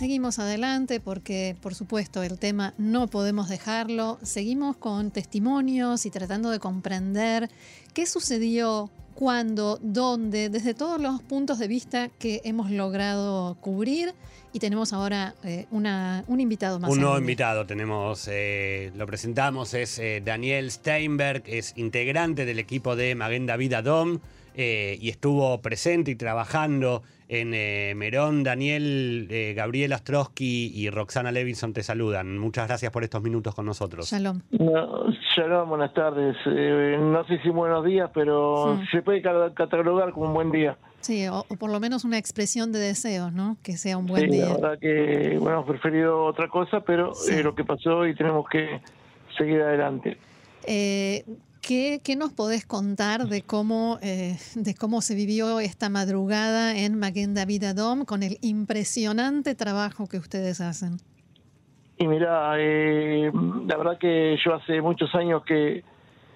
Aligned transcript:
Seguimos 0.00 0.38
adelante 0.38 0.98
porque, 0.98 1.56
por 1.60 1.74
supuesto, 1.74 2.22
el 2.22 2.38
tema 2.38 2.72
no 2.78 3.08
podemos 3.08 3.50
dejarlo. 3.50 4.18
Seguimos 4.22 4.78
con 4.78 5.10
testimonios 5.10 6.06
y 6.06 6.10
tratando 6.10 6.48
de 6.48 6.58
comprender 6.58 7.50
qué 7.92 8.06
sucedió, 8.06 8.90
cuándo, 9.12 9.78
dónde, 9.82 10.48
desde 10.48 10.72
todos 10.72 10.98
los 10.98 11.20
puntos 11.20 11.58
de 11.58 11.68
vista 11.68 12.08
que 12.18 12.40
hemos 12.44 12.70
logrado 12.70 13.58
cubrir. 13.60 14.14
Y 14.54 14.58
tenemos 14.58 14.94
ahora 14.94 15.34
eh, 15.44 15.66
una, 15.70 16.24
un 16.28 16.40
invitado 16.40 16.80
más. 16.80 16.90
Un 16.90 17.02
nuevo 17.02 17.18
invitado 17.18 17.66
tenemos, 17.66 18.26
eh, 18.32 18.92
lo 18.96 19.06
presentamos, 19.06 19.74
es 19.74 19.98
eh, 19.98 20.22
Daniel 20.24 20.70
Steinberg, 20.70 21.42
es 21.44 21.74
integrante 21.76 22.46
del 22.46 22.58
equipo 22.58 22.96
de 22.96 23.14
Maguen 23.14 23.44
David 23.44 23.74
Adom 23.74 24.18
y 24.56 25.08
estuvo 25.08 25.62
presente 25.62 26.10
y 26.10 26.16
trabajando 26.16 27.02
en 27.30 27.96
Merón. 27.96 28.42
Daniel, 28.42 29.28
Gabriel 29.54 29.92
Astrosky 29.92 30.72
y 30.74 30.90
Roxana 30.90 31.30
Levinson 31.30 31.72
te 31.72 31.82
saludan. 31.82 32.38
Muchas 32.38 32.66
gracias 32.66 32.90
por 32.90 33.04
estos 33.04 33.22
minutos 33.22 33.54
con 33.54 33.66
nosotros. 33.66 34.10
Shalom. 34.10 34.40
shalom, 35.36 35.68
buenas 35.68 35.94
tardes. 35.94 36.36
no 36.44 37.24
sé 37.26 37.38
si 37.42 37.48
buenos 37.50 37.84
días, 37.84 38.10
pero 38.12 38.80
se 38.90 39.02
puede 39.02 39.22
catalogar 39.22 40.12
como 40.12 40.26
un 40.26 40.34
buen 40.34 40.50
día. 40.50 40.76
Sí, 41.00 41.26
o, 41.28 41.44
por 41.58 41.70
lo 41.70 41.80
menos 41.80 42.04
una 42.04 42.18
expresión 42.18 42.72
de 42.72 42.78
deseos, 42.78 43.32
¿no? 43.32 43.56
Que 43.62 43.76
sea 43.76 43.96
un 43.96 44.06
buen 44.06 44.24
sí, 44.24 44.36
día. 44.36 44.48
La 44.48 44.54
verdad 44.54 44.78
que, 44.78 45.36
bueno, 45.38 45.58
hemos 45.58 45.68
preferido 45.68 46.24
otra 46.24 46.48
cosa, 46.48 46.80
pero 46.80 47.12
es 47.12 47.42
lo 47.42 47.54
que 47.54 47.64
pasó 47.64 48.06
y 48.06 48.14
tenemos 48.14 48.46
que 48.48 48.80
seguir 49.36 49.62
adelante. 49.62 50.18
Eh, 50.66 51.24
¿qué, 51.60 52.00
¿qué, 52.04 52.16
nos 52.16 52.32
podés 52.32 52.66
contar 52.66 53.26
de 53.26 53.42
cómo, 53.42 53.98
eh, 54.02 54.36
de 54.54 54.74
cómo 54.74 55.00
se 55.00 55.14
vivió 55.14 55.60
esta 55.60 55.88
madrugada 55.88 56.76
en 56.76 56.98
Maguen 56.98 57.34
David 57.34 57.64
Adom 57.64 58.04
con 58.04 58.22
el 58.22 58.38
impresionante 58.42 59.54
trabajo 59.54 60.06
que 60.06 60.18
ustedes 60.18 60.60
hacen? 60.60 60.98
Y 61.98 62.06
mira, 62.08 62.54
eh, 62.58 63.30
la 63.66 63.76
verdad 63.76 63.98
que 63.98 64.36
yo 64.44 64.54
hace 64.54 64.80
muchos 64.80 65.14
años 65.14 65.42
que 65.44 65.84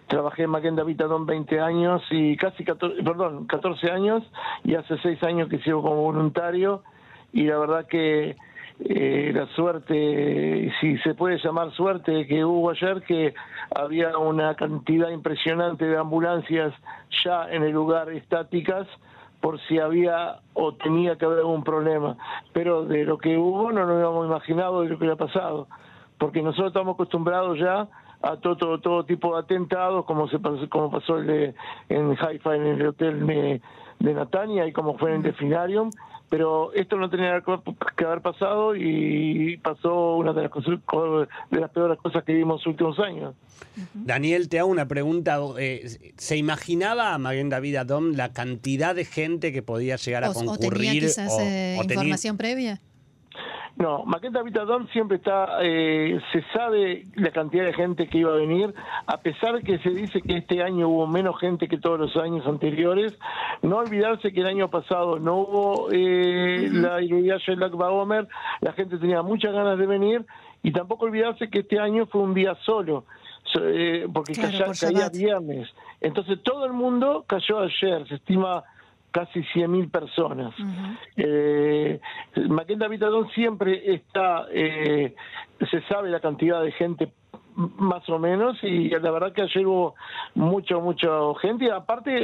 Trabajé 0.07 0.43
en 0.43 0.51
Maquenda 0.51 0.85
Vitadón 0.85 1.25
20 1.25 1.61
años 1.61 2.03
y 2.11 2.37
casi 2.37 2.63
14, 2.63 3.03
perdón, 3.03 3.47
14 3.47 3.91
años 3.91 4.23
y 4.63 4.75
hace 4.75 4.99
6 4.99 5.23
años 5.23 5.49
que 5.49 5.59
sigo 5.61 5.83
como 5.83 6.03
voluntario 6.03 6.83
y 7.33 7.45
la 7.45 7.59
verdad 7.59 7.87
que 7.87 8.37
eh, 8.81 9.31
la 9.33 9.47
suerte, 9.55 10.73
si 10.81 10.99
se 10.99 11.15
puede 11.15 11.39
llamar 11.39 11.71
suerte, 11.73 12.27
que 12.27 12.45
hubo 12.45 12.71
ayer 12.71 13.03
que 13.03 13.35
había 13.75 14.19
una 14.19 14.55
cantidad 14.57 15.11
impresionante 15.11 15.85
de 15.85 15.97
ambulancias 15.97 16.75
ya 17.25 17.49
en 17.51 17.63
el 17.63 17.73
lugar 17.73 18.11
estáticas 18.11 18.87
por 19.41 19.61
si 19.69 19.79
había 19.79 20.41
o 20.55 20.75
tenía 20.75 21.17
que 21.17 21.25
haber 21.25 21.41
algún 21.41 21.63
problema. 21.63 22.17
Pero 22.53 22.85
de 22.85 23.05
lo 23.05 23.19
que 23.19 23.37
hubo 23.37 23.71
no 23.71 23.87
nos 23.87 23.97
habíamos 23.97 24.27
imaginado 24.27 24.83
de 24.83 24.89
lo 24.89 24.99
que 24.99 25.05
había 25.05 25.17
pasado, 25.17 25.69
porque 26.19 26.43
nosotros 26.43 26.69
estamos 26.69 26.95
acostumbrados 26.95 27.59
ya 27.59 27.87
a 28.23 28.37
todo, 28.39 28.81
todo, 28.81 29.05
tipo 29.05 29.35
de 29.35 29.41
atentados, 29.41 30.05
como 30.07 30.29
se 30.29 30.39
pasó, 30.39 30.69
como 30.71 30.91
pasó 30.91 31.19
el 31.19 31.55
en 31.91 32.17
Haifa 32.19 32.57
en 32.57 32.67
el 32.67 32.87
hotel 32.87 33.61
de, 33.99 34.15
Natania 34.15 34.67
y 34.67 34.73
como 34.73 34.97
fue 34.99 35.11
en 35.11 35.17
el 35.17 35.23
Delfinarium, 35.23 35.91
pero 36.29 36.73
esto 36.73 36.97
no 36.97 37.11
tenía 37.11 37.43
que 37.97 38.05
haber 38.05 38.21
pasado 38.21 38.75
y 38.75 39.57
pasó 39.59 40.17
una 40.17 40.33
de 40.33 40.43
las, 40.43 40.51
cosas, 40.51 40.79
de 41.51 41.61
las 41.61 41.71
peores 41.71 41.99
cosas 41.99 42.25
que 42.25 42.33
vimos 42.33 42.55
en 42.55 42.59
los 42.59 42.67
últimos 42.67 42.99
años. 42.99 43.35
Daniel, 43.93 44.49
te 44.49 44.59
hago 44.59 44.69
una 44.69 44.87
pregunta. 44.87 45.39
Eh, 45.59 46.13
¿Se 46.17 46.37
imaginaba 46.37 47.17
Maguen 47.19 47.51
David 47.51 47.77
Adom 47.77 48.13
la 48.15 48.33
cantidad 48.33 48.95
de 48.95 49.05
gente 49.05 49.53
que 49.53 49.63
podía 49.63 49.97
llegar 49.97 50.25
a 50.25 50.33
concurrir? 50.33 50.61
¿O 50.61 50.69
tenía 50.73 50.93
quizás 51.01 51.39
eh, 51.41 51.79
información 51.81 52.37
previa? 52.37 52.81
No, 53.77 54.05
Maqueta 54.05 54.43
Vitadón 54.43 54.87
siempre 54.89 55.17
está, 55.17 55.59
eh, 55.61 56.21
se 56.33 56.43
sabe 56.53 57.07
la 57.17 57.31
cantidad 57.33 57.65
de 57.65 57.73
gente 57.73 58.07
que 58.07 58.19
iba 58.19 58.33
a 58.33 58.37
venir, 58.37 58.73
a 59.07 59.19
pesar 59.19 59.63
que 59.63 59.79
se 59.79 59.91
dice 59.91 60.23
que 60.23 60.37
este 60.37 60.63
año 60.63 60.89
hubo 60.89 61.09
menos 61.09 61.41
gente 61.41 61.67
que 61.67 61.79
todos 61.79 61.99
los 61.99 62.17
años 62.17 62.47
anteriores. 62.47 63.19
No 63.63 63.79
olvidarse 63.79 64.33
que 64.33 64.41
el 64.41 64.47
año 64.47 64.71
pasado 64.71 65.19
no 65.19 65.39
hubo 65.39 65.89
eh, 65.91 66.69
la 66.71 67.01
Shelak 67.01 67.75
Baomer, 67.75 68.29
la 68.61 68.73
gente 68.75 68.99
tenía 68.99 69.23
muchas 69.23 69.53
ganas 69.53 69.77
de 69.77 69.87
venir, 69.87 70.25
y 70.63 70.71
tampoco 70.71 71.07
olvidarse 71.07 71.51
que 71.51 71.61
este 71.61 71.81
año 71.81 72.07
fue 72.07 72.23
un 72.23 72.35
día 72.35 72.55
solo. 72.65 73.05
Eh, 73.61 74.07
porque 74.13 74.33
caía 74.35 75.09
viernes. 75.11 75.69
Entonces 76.01 76.43
todo 76.43 76.65
el 76.65 76.73
mundo 76.73 77.25
cayó 77.27 77.61
ayer, 77.61 78.07
se 78.09 78.17
estima 78.17 78.65
casi 79.15 79.41
100.000 79.41 79.91
personas. 79.91 80.53
Uh 80.59 81.99
Vitadón 82.91 83.31
siempre 83.31 83.95
está, 83.95 84.47
eh, 84.51 85.15
se 85.71 85.81
sabe 85.83 86.11
la 86.11 86.21
cantidad 86.21 86.61
de 86.63 86.73
gente 86.73 87.13
más 87.57 88.09
o 88.09 88.19
menos 88.19 88.57
y 88.63 88.89
la 88.91 89.11
verdad 89.11 89.33
que 89.33 89.43
ayer 89.43 89.67
hubo 89.67 89.95
mucho, 90.35 90.81
mucha 90.81 91.09
gente 91.41 91.67
y 91.67 91.69
aparte 91.69 92.21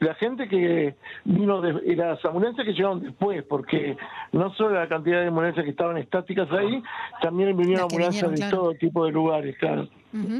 la 0.00 0.14
gente 0.14 0.48
que 0.48 0.94
vino 1.24 1.60
de 1.60 1.96
las 1.96 2.24
ambulancias 2.24 2.66
que 2.66 2.72
llegaron 2.72 3.02
después, 3.02 3.44
porque 3.44 3.96
no 4.32 4.52
solo 4.54 4.74
la 4.74 4.88
cantidad 4.88 5.20
de 5.20 5.28
ambulancias 5.28 5.64
que 5.64 5.70
estaban 5.70 5.96
estáticas 5.98 6.50
ahí, 6.50 6.82
también 7.22 7.56
vinieron 7.56 7.84
ambulancias 7.84 8.30
de 8.30 8.50
todo 8.50 8.74
tipo 8.74 9.04
de 9.04 9.12
lugares, 9.12 9.56
claro. 9.58 9.88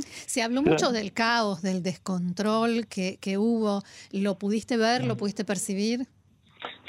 Se 0.09 0.43
habló 0.43 0.63
mucho 0.63 0.93
del 0.93 1.13
caos, 1.13 1.63
del 1.63 1.83
descontrol 1.83 2.87
que, 2.89 3.19
que 3.21 3.39
hubo. 3.39 3.83
¿Lo 4.13 4.39
pudiste 4.39 4.77
ver? 4.77 5.05
¿Lo 5.05 5.17
pudiste 5.17 5.45
percibir? 5.45 6.07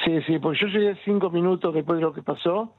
Sí, 0.04 0.22
sí, 0.28 0.40
porque 0.40 0.60
yo 0.62 0.68
llegué 0.68 0.98
cinco 1.04 1.30
minutos 1.30 1.74
después 1.74 1.98
de 1.98 2.04
lo 2.04 2.14
que 2.14 2.22
pasó 2.22 2.74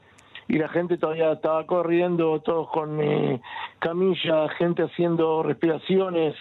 y 0.49 0.59
la 0.59 0.69
gente 0.69 0.99
todavía 0.99 1.33
estaba 1.33 1.67
corriendo, 1.67 2.41
todos 2.41 2.69
con 2.71 3.01
eh, 3.01 3.41
camilla, 3.79 4.49
gente 4.51 4.83
haciendo 4.83 5.43
respiraciones, 5.43 6.35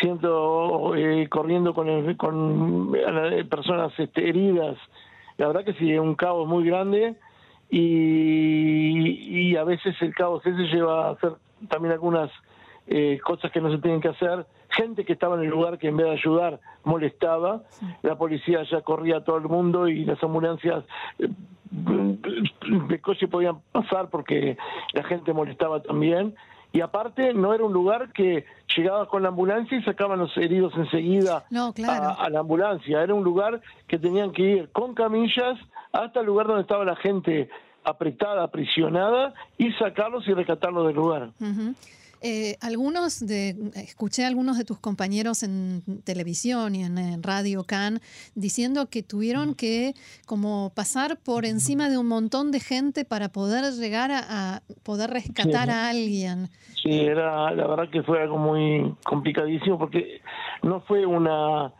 siendo 0.00 0.94
eh, 0.94 1.28
corriendo 1.28 1.72
con, 1.74 2.14
con 2.14 2.92
eh, 2.94 3.44
personas 3.44 3.92
este, 3.98 4.28
heridas. 4.28 4.76
La 5.38 5.46
verdad 5.46 5.64
que 5.64 5.74
sí, 5.74 5.92
es 5.92 6.00
un 6.00 6.14
caos 6.14 6.46
muy 6.46 6.64
grande 6.64 7.16
y, 7.70 9.50
y 9.50 9.56
a 9.56 9.64
veces 9.64 9.94
el 10.00 10.14
caos 10.14 10.44
ese 10.44 10.64
lleva 10.74 11.08
a 11.08 11.10
hacer 11.12 11.32
también 11.68 11.92
algunas 11.92 12.30
eh, 12.90 13.20
cosas 13.22 13.52
que 13.52 13.60
no 13.60 13.70
se 13.70 13.78
tienen 13.78 14.00
que 14.00 14.08
hacer, 14.08 14.46
gente 14.70 15.04
que 15.04 15.12
estaba 15.12 15.36
en 15.36 15.42
el 15.42 15.50
lugar 15.50 15.78
que 15.78 15.88
en 15.88 15.96
vez 15.98 16.06
de 16.06 16.12
ayudar 16.12 16.58
molestaba, 16.84 17.62
la 18.02 18.16
policía 18.16 18.62
ya 18.62 18.80
corría 18.80 19.18
a 19.18 19.24
todo 19.24 19.36
el 19.36 19.44
mundo 19.44 19.88
y 19.88 20.06
las 20.06 20.22
ambulancias 20.22 20.84
eh, 21.18 21.28
de 21.70 23.00
coche 23.00 23.28
podían 23.28 23.60
pasar 23.72 24.08
porque 24.08 24.56
la 24.92 25.02
gente 25.04 25.32
molestaba 25.32 25.82
también. 25.82 26.34
Y 26.72 26.82
aparte 26.82 27.32
no 27.32 27.54
era 27.54 27.64
un 27.64 27.72
lugar 27.72 28.12
que 28.12 28.44
llegaba 28.76 29.08
con 29.08 29.22
la 29.22 29.28
ambulancia 29.28 29.78
y 29.78 29.82
sacaban 29.82 30.18
los 30.18 30.36
heridos 30.36 30.72
enseguida 30.76 31.44
a, 31.50 32.28
la 32.28 32.40
ambulancia. 32.40 33.02
Era 33.02 33.14
un 33.14 33.24
lugar 33.24 33.60
que 33.86 33.98
tenían 33.98 34.32
que 34.32 34.42
ir 34.42 34.68
con 34.70 34.94
camillas 34.94 35.58
hasta 35.92 36.20
el 36.20 36.26
lugar 36.26 36.46
donde 36.46 36.62
estaba 36.62 36.84
la 36.84 36.96
gente 36.96 37.48
apretada, 37.84 38.44
aprisionada, 38.44 39.32
y 39.56 39.72
sacarlos 39.72 40.28
y 40.28 40.34
rescatarlos 40.34 40.86
del 40.88 40.96
lugar. 40.96 41.30
Eh, 42.20 42.56
algunos 42.60 43.24
de, 43.24 43.54
escuché 43.76 44.24
a 44.24 44.28
algunos 44.28 44.58
de 44.58 44.64
tus 44.64 44.78
compañeros 44.78 45.42
en 45.42 45.82
televisión 46.04 46.74
y 46.74 46.84
en, 46.84 47.22
Radio 47.22 47.64
Can 47.64 48.00
diciendo 48.34 48.88
que 48.90 49.02
tuvieron 49.02 49.54
que 49.54 49.94
como 50.26 50.72
pasar 50.74 51.18
por 51.18 51.44
encima 51.44 51.88
de 51.88 51.98
un 51.98 52.08
montón 52.08 52.50
de 52.50 52.60
gente 52.60 53.04
para 53.04 53.28
poder 53.28 53.72
llegar 53.74 54.10
a, 54.12 54.62
poder 54.82 55.10
rescatar 55.10 55.70
a 55.70 55.88
alguien. 55.88 56.48
Sí, 56.82 57.00
era 57.00 57.52
la 57.52 57.66
verdad 57.66 57.90
que 57.90 58.02
fue 58.02 58.22
algo 58.22 58.38
muy 58.38 58.94
complicadísimo 59.04 59.78
porque 59.78 60.20
no 60.62 60.80
fue 60.80 61.06
una 61.06 61.72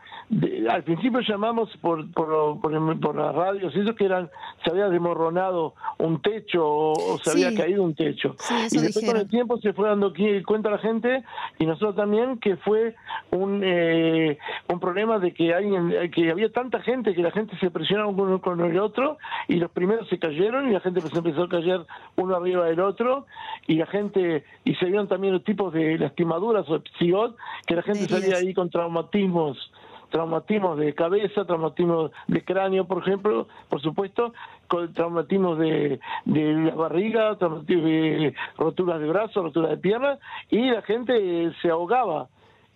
al 0.69 0.85
principio 0.85 1.21
llamamos 1.21 1.75
por, 1.81 2.11
por, 2.13 2.61
por, 2.61 3.17
las 3.17 3.35
radios, 3.35 3.75
eso 3.75 3.95
que 3.95 4.05
eran, 4.05 4.29
se 4.63 4.71
había 4.71 4.89
desmoronado 4.89 5.75
un 5.99 6.21
techo 6.21 6.67
o, 6.67 7.19
se 7.23 7.31
había 7.31 7.55
caído 7.55 7.83
un 7.83 7.95
techo. 7.95 8.37
y 8.71 8.79
después 8.79 9.07
con 9.07 9.17
el 9.17 9.29
tiempo 9.29 9.59
se 9.59 9.73
fue 9.73 9.89
dando 9.89 10.13
cuenta 10.45 10.71
la 10.71 10.79
gente 10.79 11.25
y 11.59 11.65
nosotros 11.65 11.97
también 11.97 12.39
que 12.39 12.57
fue 12.57 12.95
un, 13.31 13.63
eh, 13.65 14.39
un 14.69 14.81
problema 14.81 15.19
de 15.19 15.33
que, 15.33 15.55
hay, 15.55 16.11
que 16.11 16.31
había 16.31 16.53
tanta 16.53 16.81
gente 16.81 17.15
que 17.15 17.23
la 17.23 17.31
gente 17.31 17.57
se 17.59 17.71
presionaba 17.71 18.09
uno 18.09 18.41
con 18.41 18.61
el 18.61 18.79
otro 18.79 19.17
y 19.47 19.57
los 19.57 19.71
primeros 19.71 20.09
se 20.09 20.19
cayeron 20.19 20.69
y 20.69 20.73
la 20.73 20.81
gente 20.81 21.01
pues 21.01 21.15
empezó 21.15 21.45
a 21.45 21.49
caer 21.49 21.87
uno 22.17 22.37
arriba 22.37 22.67
del 22.67 22.81
otro 22.81 23.27
y 23.67 23.77
la 23.77 23.87
gente, 23.87 24.45
y 24.65 24.75
se 24.75 24.87
vieron 24.87 25.09
también 25.09 25.33
los 25.33 25.45
tipos 25.45 25.73
de 25.73 25.99
lastimaduras 25.99 26.69
o 26.69 26.83
psigot, 26.99 27.37
que 27.67 27.77
la 27.77 27.83
gente 27.83 28.07
salía 28.09 28.37
ahí 28.37 28.53
con 28.53 28.69
traumatismos 28.69 29.71
traumatismos 30.11 30.79
de 30.79 30.95
cabeza, 30.95 31.45
traumatismos 31.45 32.11
de 32.27 32.45
cráneo, 32.45 32.87
por 32.87 33.03
ejemplo, 33.03 33.47
por 33.69 33.81
supuesto, 33.83 34.33
con 34.67 34.93
traumatismos 34.93 35.59
de, 35.59 36.01
de 36.25 36.53
la 36.55 36.75
barriga, 36.75 37.37
traumatismos 37.37 37.85
de 37.85 38.35
roturas 38.57 39.01
de 39.01 39.07
brazos, 39.09 39.43
roturas 39.45 39.71
de 39.71 39.77
piernas, 39.79 40.19
y 40.51 40.71
la 40.71 40.83
gente 40.83 41.53
se 41.63 41.71
ahogaba, 41.71 42.29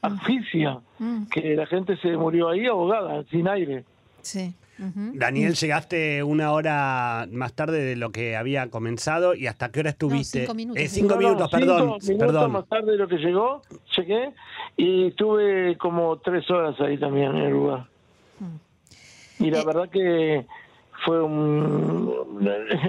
asfixia, 0.02 0.78
Mm. 0.98 1.24
que 1.30 1.56
la 1.56 1.66
gente 1.66 1.96
se 1.96 2.16
murió 2.16 2.48
ahí 2.48 2.66
ahogada, 2.66 3.22
sin 3.24 3.48
aire. 3.48 3.84
Sí. 4.20 4.54
Daniel, 4.78 5.54
llegaste 5.54 6.22
una 6.22 6.52
hora 6.52 7.26
más 7.30 7.52
tarde 7.52 7.82
de 7.82 7.96
lo 7.96 8.10
que 8.10 8.36
había 8.36 8.68
comenzado 8.70 9.34
y 9.34 9.46
hasta 9.46 9.70
qué 9.70 9.80
hora 9.80 9.90
estuviste. 9.90 10.40
cinco 10.40 10.54
minutos. 10.54 10.82
Eh, 10.82 10.88
cinco 10.88 11.08
No, 11.14 11.14
no, 11.14 11.20
minutos, 11.28 11.50
cinco 11.50 11.60
perdón, 11.60 11.86
minutos 11.86 12.18
perdón. 12.18 12.52
más 12.52 12.68
tarde 12.68 12.92
de 12.92 12.98
lo 12.98 13.08
que 13.08 13.16
llegó, 13.18 13.62
llegué 13.96 14.32
y 14.76 15.08
estuve 15.08 15.76
como 15.78 16.16
tres 16.18 16.50
horas 16.50 16.80
ahí 16.80 16.98
también 16.98 17.36
en 17.36 17.42
el 17.44 17.52
lugar. 17.52 17.86
Y 19.38 19.50
la 19.50 19.60
Eh, 19.60 19.64
verdad 19.66 19.88
que 19.90 20.46
fue 21.04 21.20
un... 21.22 22.12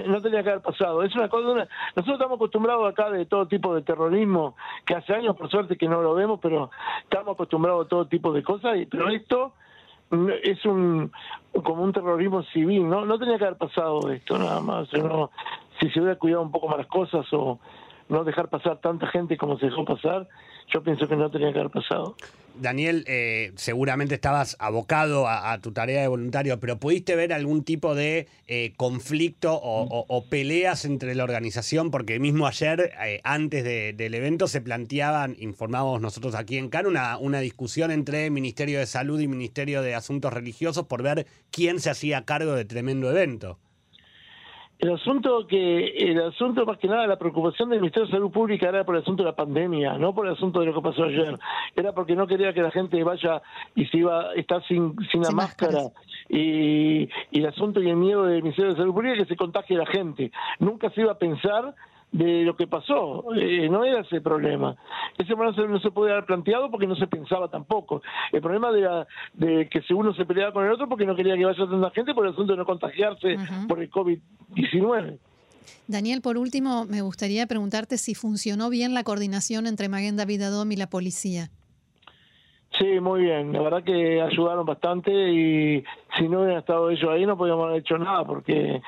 No 0.06 0.20
tenía 0.22 0.42
que 0.42 0.50
haber 0.50 0.62
pasado. 0.62 1.02
Es 1.02 1.14
una 1.16 1.28
cosa... 1.28 1.48
una- 1.48 1.68
Nosotros 1.96 2.14
estamos 2.14 2.36
acostumbrados 2.36 2.90
acá 2.90 3.10
de 3.10 3.26
todo 3.26 3.46
tipo 3.48 3.74
de 3.74 3.82
terrorismo, 3.82 4.56
que 4.86 4.94
hace 4.94 5.12
años 5.14 5.36
por 5.36 5.50
suerte 5.50 5.76
que 5.76 5.88
no 5.88 6.00
lo 6.02 6.14
vemos, 6.14 6.38
pero 6.40 6.70
estamos 7.02 7.34
acostumbrados 7.34 7.86
a 7.86 7.88
todo 7.88 8.06
tipo 8.06 8.32
de 8.32 8.42
cosas, 8.42 8.76
y- 8.78 8.86
pero 8.86 9.08
esto 9.10 9.48
mm, 9.48 9.63
es 10.42 10.64
un 10.64 11.10
como 11.62 11.82
un 11.82 11.92
terrorismo 11.92 12.42
civil, 12.44 12.88
¿no? 12.88 13.04
No 13.06 13.18
tenía 13.18 13.38
que 13.38 13.44
haber 13.44 13.58
pasado 13.58 14.10
esto 14.10 14.38
nada 14.38 14.60
más. 14.60 14.92
no- 14.92 15.30
si 15.80 15.90
se 15.90 16.00
hubiera 16.00 16.16
cuidado 16.18 16.42
un 16.42 16.52
poco 16.52 16.68
más 16.68 16.78
las 16.78 16.86
cosas 16.86 17.26
o 17.32 17.58
no 18.08 18.22
dejar 18.24 18.48
pasar 18.48 18.78
tanta 18.78 19.06
gente 19.08 19.36
como 19.36 19.58
se 19.58 19.66
dejó 19.66 19.84
pasar, 19.84 20.28
yo 20.68 20.82
pienso 20.82 21.08
que 21.08 21.16
no 21.16 21.30
tenía 21.30 21.52
que 21.52 21.58
haber 21.58 21.72
pasado. 21.72 22.16
Daniel, 22.56 23.04
eh, 23.06 23.52
seguramente 23.56 24.14
estabas 24.14 24.56
abocado 24.58 25.26
a, 25.28 25.52
a 25.52 25.60
tu 25.60 25.72
tarea 25.72 26.00
de 26.02 26.08
voluntario, 26.08 26.60
pero 26.60 26.78
¿pudiste 26.78 27.16
ver 27.16 27.32
algún 27.32 27.64
tipo 27.64 27.94
de 27.94 28.26
eh, 28.46 28.72
conflicto 28.76 29.54
o, 29.54 29.82
o- 29.82 30.04
o 30.08 30.28
peleas 30.28 30.84
entre 30.84 31.14
la 31.14 31.24
organización? 31.24 31.90
Porque 31.90 32.18
mismo 32.20 32.46
ayer, 32.46 32.92
eh, 33.04 33.20
antes 33.24 33.64
de- 33.64 33.92
del 33.92 34.14
evento, 34.14 34.48
se 34.48 34.60
planteaban, 34.60 35.36
informábamos 35.38 36.00
nosotros 36.00 36.34
aquí 36.34 36.56
en 36.58 36.68
CAN, 36.68 36.86
una, 36.86 37.18
una 37.18 37.40
discusión 37.40 37.90
entre 37.90 38.30
Ministerio 38.30 38.78
de 38.78 38.86
Salud 38.86 39.20
y 39.20 39.28
Ministerio 39.28 39.82
de 39.82 39.94
Asuntos 39.94 40.32
Religiosos 40.32 40.86
por 40.86 41.02
ver 41.02 41.26
quién 41.50 41.80
se 41.80 41.90
hacía 41.90 42.24
cargo 42.24 42.54
de 42.54 42.64
tremendo 42.64 43.10
evento. 43.10 43.58
El 44.84 44.92
asunto 44.92 45.46
que 45.46 45.86
el 45.96 46.20
asunto 46.20 46.66
más 46.66 46.76
que 46.76 46.88
nada 46.88 47.06
la 47.06 47.16
preocupación 47.16 47.70
del 47.70 47.80
Ministerio 47.80 48.04
de 48.04 48.12
Salud 48.12 48.30
Pública 48.30 48.68
era 48.68 48.84
por 48.84 48.94
el 48.94 49.00
asunto 49.00 49.22
de 49.22 49.30
la 49.30 49.34
pandemia, 49.34 49.96
no 49.96 50.14
por 50.14 50.26
el 50.26 50.34
asunto 50.34 50.60
de 50.60 50.66
lo 50.66 50.74
que 50.74 50.82
pasó 50.82 51.04
ayer. 51.04 51.38
Era 51.74 51.94
porque 51.94 52.14
no 52.14 52.26
quería 52.26 52.52
que 52.52 52.60
la 52.60 52.70
gente 52.70 53.02
vaya 53.02 53.40
y 53.74 53.86
se 53.86 53.96
iba 53.96 54.28
a 54.28 54.34
estar 54.34 54.62
sin, 54.66 54.94
sin 55.10 55.22
la 55.22 55.28
Sin 55.28 55.36
máscara. 55.36 55.84
Y, 56.28 57.08
y 57.30 57.38
el 57.38 57.46
asunto 57.46 57.80
y 57.80 57.88
el 57.88 57.96
miedo 57.96 58.24
del 58.24 58.42
Ministerio 58.42 58.72
de 58.72 58.76
Salud 58.76 58.92
Pública 58.92 59.14
es 59.14 59.22
que 59.22 59.28
se 59.28 59.36
contagie 59.36 59.74
la 59.74 59.86
gente. 59.86 60.30
Nunca 60.58 60.90
se 60.90 61.00
iba 61.00 61.12
a 61.12 61.18
pensar 61.18 61.74
de 62.14 62.44
lo 62.44 62.54
que 62.54 62.68
pasó. 62.68 63.24
Eh, 63.34 63.68
no 63.68 63.84
era 63.84 64.02
ese 64.02 64.20
problema. 64.20 64.76
Ese 65.18 65.34
problema 65.34 65.66
no 65.68 65.80
se- 65.80 65.90
podía 65.90 66.12
haber 66.12 66.26
planteado 66.26 66.70
porque 66.70 66.86
no 66.86 66.94
se 66.94 67.08
pensaba 67.08 67.48
tampoco. 67.48 68.02
El 68.30 68.40
problema 68.40 68.70
de, 68.70 68.80
la- 68.82 69.06
de 69.32 69.68
que 69.68 69.82
si 69.82 69.92
uno 69.94 70.14
se 70.14 70.24
peleaba 70.24 70.52
con 70.52 70.64
el 70.64 70.70
otro 70.72 70.88
porque 70.88 71.06
no 71.06 71.16
quería 71.16 71.36
que 71.36 71.44
vaya 71.44 71.66
tanta 71.66 71.90
gente 71.90 72.14
por 72.14 72.24
el 72.24 72.32
asunto 72.32 72.52
de 72.52 72.58
no 72.58 72.64
contagiarse 72.64 73.36
por 73.68 73.80
el 73.80 73.90
COVID-19. 73.90 75.18
Daniel, 75.88 76.20
por 76.22 76.38
último, 76.38 76.84
me 76.84 77.02
gustaría 77.02 77.46
preguntarte 77.46 77.98
si 77.98 78.14
funcionó 78.14 78.70
bien 78.70 78.94
la 78.94 79.02
coordinación 79.02 79.66
entre 79.66 79.88
Maguen 79.88 80.16
David 80.16 80.42
Adom 80.42 80.70
y 80.70 80.76
la 80.76 80.86
policía. 80.88 81.50
Sí, 82.78 83.00
muy 83.00 83.22
bien. 83.22 83.52
La 83.52 83.60
verdad 83.62 83.82
que 83.82 84.20
ayudaron 84.22 84.64
bastante 84.66 85.10
y 85.32 85.84
si 86.16 86.28
no 86.28 86.40
hubieran 86.42 86.58
estado 86.58 86.90
ellos 86.90 87.10
ahí 87.10 87.26
no 87.26 87.36
podíamos 87.36 87.66
haber 87.66 87.80
hecho 87.80 87.98
nada 87.98 88.24
porque 88.24 88.80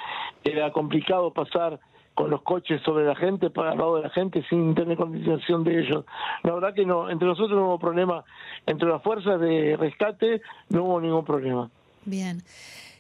era 0.45 0.71
complicado 0.73 1.33
pasar 1.33 1.79
con 2.17 2.31
los 2.31 2.41
coches 2.43 2.81
sobre 2.83 3.05
la 3.05 3.15
gente, 3.15 3.51
para 3.51 3.73
al 3.73 3.79
lado 3.79 3.97
de 3.97 4.05
la 4.05 4.11
gente, 4.11 4.43
sin 4.49 4.75
tener 4.75 4.97
coordinación 4.97 5.63
de 5.65 5.81
ellos. 5.81 6.05
La 6.43 6.55
verdad 6.55 6.75
que 6.75 6.87
no, 6.87 7.11
entre 7.11 7.29
nosotros 7.29 7.57
no 7.57 7.67
hubo 7.67 7.79
problema, 7.79 8.25
entre 8.65 8.89
las 8.89 9.03
fuerzas 9.03 9.39
de 9.39 9.77
rescate 9.77 10.41
no 10.71 10.85
hubo 10.85 11.01
ningún 11.01 11.25
problema. 11.27 11.71
Bien. 12.07 12.43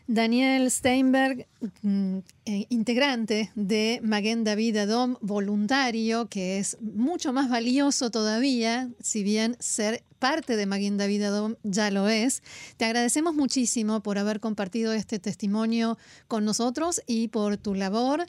Daniel 0.06 0.70
Steinberg, 0.70 1.46
mm, 1.82 2.18
eh, 2.44 2.66
integrante 2.68 3.50
de 3.54 4.00
Maguen 4.02 4.44
David 4.44 4.76
Adom, 4.76 5.16
voluntario, 5.22 6.26
que 6.26 6.58
es 6.58 6.78
mucho 6.80 7.32
más 7.32 7.48
valioso 7.48 8.10
todavía, 8.10 8.88
si 9.00 9.24
bien 9.24 9.56
ser 9.58 10.02
parte 10.28 10.56
de 10.56 10.67
Maguen 10.67 10.99
David 10.99 11.23
Adom 11.23 11.55
ya 11.62 11.88
lo 11.93 12.08
es. 12.08 12.43
Te 12.76 12.84
agradecemos 12.84 13.37
muchísimo 13.37 14.02
por 14.02 14.19
haber 14.19 14.40
compartido 14.40 14.93
este 14.93 15.20
testimonio 15.20 15.99
con 16.26 16.44
nosotros 16.44 17.00
y 17.06 17.28
por 17.28 17.58
tu 17.58 17.76
labor. 17.76 18.25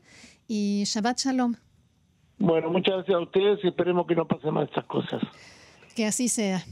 Y 0.47 0.83
Shabbat 0.85 1.17
Shalom. 1.17 1.55
Bueno, 2.37 2.69
muchas 2.69 2.97
gracias 2.97 3.15
a 3.15 3.21
ustedes 3.21 3.59
y 3.63 3.69
esperemos 3.69 4.05
que 4.05 4.13
no 4.13 4.27
pasen 4.27 4.53
más 4.53 4.69
estas 4.69 4.85
cosas. 4.85 5.23
Que 5.95 6.05
así 6.05 6.29
sea. 6.29 6.63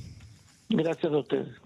Gracias 0.69 1.12
a 1.12 1.18
ustedes. 1.18 1.64